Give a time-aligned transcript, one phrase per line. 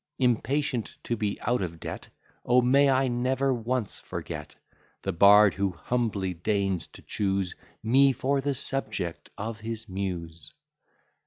[0.17, 2.09] Impatient to be out of debt,
[2.43, 4.55] O, may I never once forget
[5.03, 10.55] The bard who humbly deigns to chuse Me for the subject of his Muse!